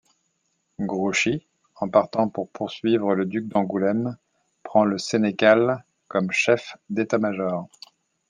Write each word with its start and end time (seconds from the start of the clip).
Grouchy, 0.79 1.45
en 1.75 1.87
partant 1.87 2.27
pour 2.27 2.49
poursuivre 2.49 3.13
le 3.13 3.23
duc 3.25 3.47
d'Angoulême, 3.47 4.17
prend 4.63 4.83
Le 4.83 4.97
Sénécal 4.97 5.85
comme 6.07 6.31
chef 6.31 6.75
d'état-major. 6.89 7.67